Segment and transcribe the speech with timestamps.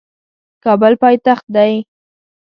[0.63, 1.73] کابل پایتخت دی